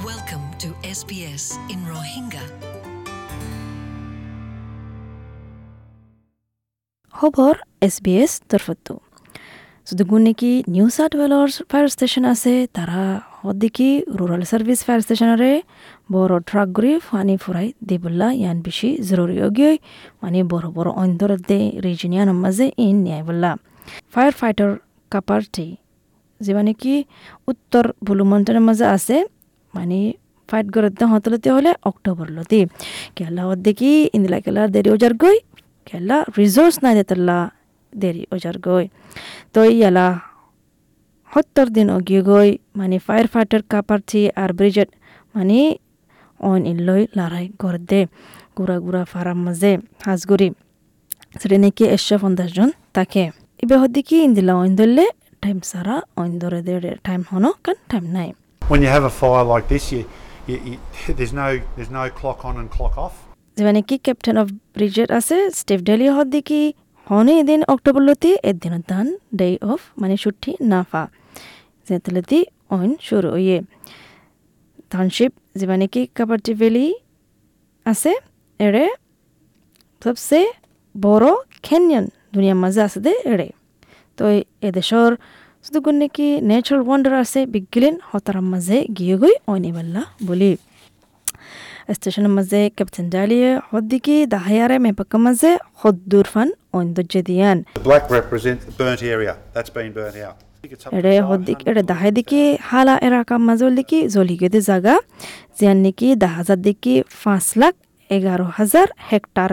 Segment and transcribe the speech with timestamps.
[0.00, 2.44] Welcome to SBS in Rohingya.
[7.14, 8.94] খবর SBS তরফতো
[9.86, 13.00] যদুগুণিকি নিউ সাউথ ওয়েলর ফায়ার স্টেশন আছে তারা
[13.38, 13.88] হদ্দিকি
[14.18, 15.52] রুরাল সার্ভিস ফায়ার স্টেশনরে
[16.12, 19.72] বড় ট্রাক গুড়ি ফানি ফুরাই দিবুল্লা ইয়ান বেশি জরুরি অগিয়ে
[20.22, 23.50] মানে বড় বড় অন্তর দে রিজিনিয়ান মাঝে ইন নিয়াই বললা
[24.12, 24.70] ফায়ার ফাইটার
[25.12, 25.66] কাপারটি
[26.40, 26.94] যে মানে কি
[27.48, 29.16] উত্তর বুলুমন্টনের মাঝে আছে
[29.74, 29.98] মানে
[30.48, 32.60] ফাইট করতে হতলতে হলে অক্টোবর লতি।
[33.16, 35.36] কেলা দেখি ইন্দিলা কেলা দেরি ওজার গই,
[35.88, 37.38] কেলা রিসোর্স নাই দেতলা
[37.92, 38.84] দেরি ওজার গই।
[39.54, 40.06] তো ইয়ালা
[41.30, 44.90] সত্তর দিন অগিয়ে গই মানে ফায়ার ফাইটার কাপারছি আর ব্রিজেট
[45.34, 45.58] মানে
[46.50, 48.00] অন ইল্লই লড়াই করে দে
[48.56, 49.72] গুড়া গুড়া ফারাম মাঝে,
[50.06, 50.48] হাজগুড়ি।
[51.40, 53.24] সেটা নাকি একশো পঞ্চাশ জন তাকে।
[53.62, 55.04] এবার হদি কি ইন্দিলা অইন ধরলে
[55.42, 56.58] টাইম সারা অইন ধরে
[57.06, 58.28] টাইম হনো কান টাইম নাই।
[58.68, 60.04] When you have a fire like this, you,
[60.46, 60.78] you, you
[61.14, 63.16] there's no there's no clock on and clock off.
[63.56, 66.62] যেখানে কি ক্যাপ্টেন অফ ব্রিগেড আছে স্টেফ ডেলি হদ দেখি
[67.06, 69.06] হনে এদিন অক্টোবর লতি এদিন দান
[69.38, 71.02] ডে অফ মানে ছুটি না ফা
[71.88, 72.40] যেতলতি
[72.76, 73.58] অইন শুরু ইয়ে।
[74.90, 76.86] টাউনশিপ যেখানে কি কাবাটি ভ্যালি
[77.86, 78.12] আছে
[78.60, 78.84] এড়ে
[80.02, 80.48] সবচেয়ে
[80.94, 81.28] বড়
[81.66, 83.48] খেনিয়ন দুনিয়ার মাঝে আছে দে এড়ে।
[84.18, 84.24] তো
[84.68, 85.10] এদেশর
[85.64, 90.50] শুধু কোন নাকি ন্যাচারাল ওয়ান্ডার আছে বিজ্ঞান হতারার মাঝে গিয়ে গই অনিবাল্লা বলি
[91.96, 98.62] স্টেশনের মাঝে ক্যাপ্টেন ডালিয়ে হদ্দিকি দাহায়ারে মেপাকা মাঝে হদ্দুর ফান ঐন্দর্য দিয়ান The black represents
[98.68, 100.36] the burnt area that's been burnt out.
[100.38, 101.70] I think it's up to এড়ে হদ্দিক 500.
[101.70, 104.94] এড়ে দাহাই দিকি হালা এলাকা মাজল দিকি জলিগেদে জাগা
[105.58, 107.74] জিয়ান নাকি দা হাজার দিকি পাঁচ লাখ
[108.10, 109.52] এগারো হাজার হেক্টার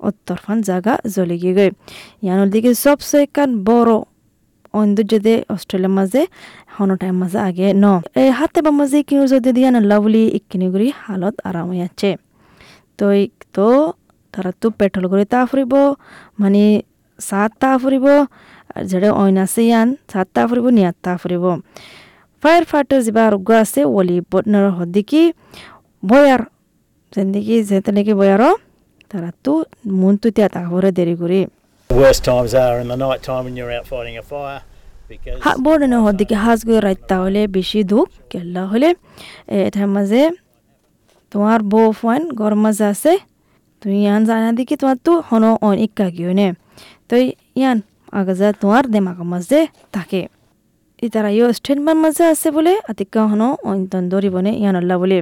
[0.00, 1.70] উত্তর ফান জাগা জ্বলিগে গই
[2.24, 3.92] ইয়ানোর দিকে সবচেয়ে কান বড়
[4.78, 6.22] ঐন্দর্যদে অস্ট্রেলিয়ার মাঝে
[6.76, 7.86] হন টাইম মাঝে আগে ন।
[8.22, 12.10] এই হাতে বা মাঝে কিনো যদি দিয়া না লাভলি ইকিনি গুড়ি হালত আরাম হয়ে আছে।
[12.98, 13.06] তো
[13.56, 13.68] তো,
[14.34, 15.72] তারা তো পেট্রোল করে তা ফুরিব
[16.40, 16.62] মানে
[17.18, 18.06] সাত তা ফুরিব
[18.90, 21.44] যেটা অইন আছে ইয়ান, সাত তা ফুরিব, নিয়াত তা ফুরিব।
[22.42, 25.22] ফায়ার ফাইটার যা আরোগ্য আছে, ওলি বটনার হদ্দিকি
[26.10, 26.42] বয়ার
[27.12, 28.42] যেদিকে যেতে নাকি বয়ার
[29.10, 29.52] তারা তো
[30.00, 30.60] মন তো তা
[30.98, 31.40] দেরি করে
[31.90, 34.60] The worst times are in the night time when you're out fighting a fire
[35.44, 38.88] হা বড় হদ্দিকে হাজ গৈ রাইতা হলে বেশি দুঃখ কেল্লা হলে
[39.60, 40.22] এটার মাঝে
[41.32, 43.12] তোমার বউ ফান ঘর মাঝে আছে
[43.82, 46.48] তুই ইয়ান জানা দিকে তোমার তো হন অন ইক্কা গিয়ে নে
[47.08, 47.14] তো
[47.60, 47.78] ইয়ান
[48.12, 49.60] আগাজা তোমার দেমাগের মাঝে
[49.94, 50.22] থাকে
[51.02, 55.18] ইতারা ইয় স্টেটমেন্ট মাঝে আছে বলে আতিকা হন অন্তন দরিবনে ইয়ান আল্লাহ বলে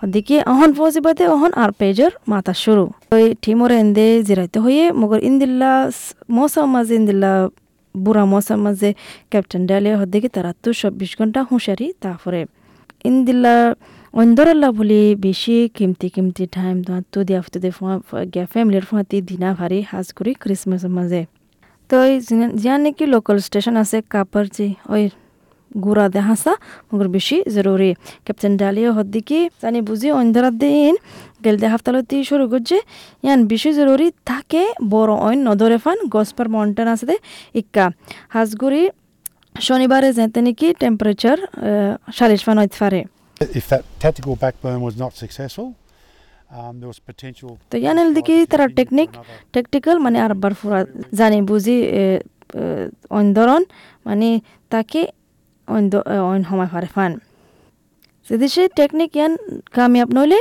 [0.00, 2.84] হদিকে অহন পৌঁছিবাতে অহন আর পেজর মাথা শুরু।
[3.14, 5.72] ওই ঠিমর এন্দে জিরাইতে হয়ে মগর ইন্দিল্লা
[6.36, 7.32] মৌসম মাঝে ইন্দিল্লা
[7.94, 8.90] বুড়া মৌসম মাঝে
[9.32, 12.40] ক্যাপ্টেন ডালে হদিকে তারা তো চব্বিশ ঘণ্টা হুঁশারি তারপরে
[13.10, 13.54] ইন্দিল্লা
[14.20, 17.70] অন্দরল্লা বলি বেশি কিমতি কিমতি টাইম তোমার তো দিয়া দে
[18.32, 21.22] গিয়া ফ্যামিলির ফুঁয়াতি দিনা ভারি হাজ করি ক্রিসমাসের মাঝে।
[21.90, 21.96] তো
[22.60, 23.98] জিয়া নাকি লোকাল স্টেশন আছে?
[24.12, 25.04] কাপার যে ওই
[25.84, 26.52] গুড়া দে হাসা
[26.88, 27.90] মগর বেশি জরুরি।
[28.26, 30.94] ক্যাপ্টেন ডালিয়া হদ্দিকি জানি বুঝি অন্ধরাত দিন
[31.44, 32.76] গেল দে হাফতালতি শুরু করছে।
[33.24, 34.62] ইয়ান বেশি জরুরি থাকে
[34.94, 37.16] বড় অইন নদরে ফান গসপার মাউন্টেন আছে দে
[37.60, 37.84] ইক্কা।
[38.34, 38.82] হাজগুড়ি
[39.66, 41.38] শনিবারে যেতে নাকি টেম্পারেচার
[42.16, 43.00] চাল্লিশ ফান হইতে পারে।
[43.60, 45.68] If that tactical backburn was not successful,
[46.56, 47.52] um, there was potential.
[47.70, 49.10] তো ইয়ানের দিকে তারা টেকনিক
[49.54, 50.80] টেকটিক্যাল মানে আর বার ফুরা
[51.18, 51.76] জানি বুঝি
[53.18, 53.62] অন্দরন
[54.06, 54.28] মানে
[54.72, 55.00] তাকে
[55.68, 57.12] অইন সময় ফারে ফান
[58.26, 59.32] যদি সে টেকনিক ইয়ান
[59.76, 60.40] কামিয়াব নইলে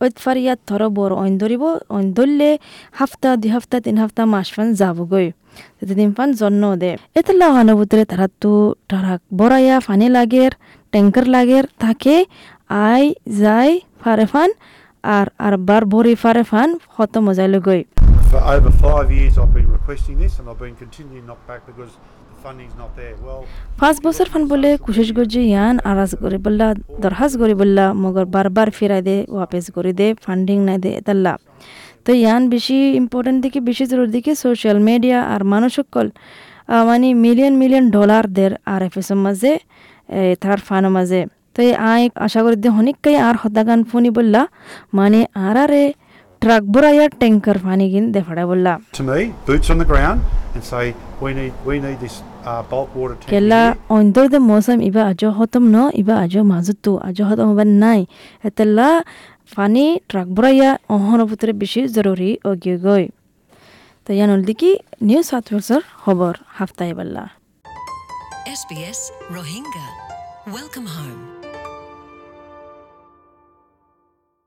[0.00, 1.62] ওই ফার ইয়াত ধর বড় অইন ধরিব
[1.94, 2.50] অইন ধরলে
[2.98, 5.26] হাফতা দুই হাফতা তিন হাফতা মাস ফান যাবগৈ
[5.78, 8.52] যদি দিন ফান জন্ম দে এতে লাগানুভূতিরে তারা তো
[8.90, 10.52] তারা বড়াইয়া ফানি লাগের
[10.92, 12.16] ট্যাঙ্কার লাগের তাকে
[12.86, 13.04] আই
[13.40, 13.70] যাই
[14.02, 14.50] ফারে ফান
[15.04, 17.82] আর আর বার ভরি ফারে ফান হত মজাইল গই
[18.30, 21.92] For over five years, I've been requesting this, and I've been continuing knocked back because
[23.80, 26.66] পাঁচ বছর ফান বলে কোশিশ করছি ইয়ান আরাজ করে বললা
[27.02, 31.32] দরখাস্ত করে বললা মগর বারবার ফিরাই দে ওয়াপেস করে দে ফান্ডিং নাই দে এতাল্লা
[32.04, 36.06] তো ইয়ান বেশি ইম্পর্টেন্ট দিকে বেশি জরুরি দিকে সোশ্যাল মিডিয়া আর মানুষ সকল
[36.88, 39.52] মানে মিলিয়ন মিলিয়ন ডলার দের আর এফ এসের মাঝে
[40.42, 41.20] তার ফানের মাঝে।
[41.54, 44.42] তো এই আই আশা করি দিয়ে হনিকাই আর হতাগান ফোনি বললা
[44.98, 45.84] মানে আর আরে
[46.42, 50.18] ট্রাক বড়াইয়া ট্যাঙ্কার ফানি গিন দেখাড়া বললা। To me, boots on the ground,
[50.54, 50.86] and say
[51.22, 52.16] we need we need this
[53.30, 53.62] কেলা.
[53.96, 58.00] অন্তর দে মৌসুম ইবা আজ হতম ন ইবা আজ মাজুতো আজ হতম হবার নাই
[58.48, 58.88] এতেলা
[59.54, 63.04] পানি ট্রাক বড়াইয়া অহন ভিতরে বেশি জরুরি অগিয়ে গই
[64.06, 64.70] তো ইয়ানুল দিকি
[65.08, 67.24] নিউ সাউথ ওয়েলসর খবর হাফতাই Balla
[68.52, 69.00] SBS
[69.30, 69.86] Rohingya.
[70.48, 71.39] Welcome home.